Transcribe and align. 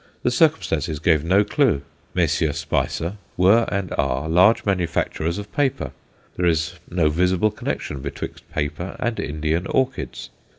The 0.23 0.31
circumstances 0.31 0.97
gave 0.97 1.23
no 1.23 1.43
clue. 1.43 1.83
Messrs. 2.15 2.57
Spicer 2.57 3.17
were 3.37 3.67
and 3.71 3.93
are 3.99 4.27
large 4.27 4.65
manufacturers 4.65 5.37
of 5.37 5.51
paper; 5.51 5.91
there 6.37 6.47
is 6.47 6.73
no 6.89 7.11
visible 7.11 7.51
connection 7.51 8.01
betwixt 8.01 8.49
paper 8.49 8.95
and 8.97 9.19
Indian 9.19 9.67
orchids. 9.67 10.31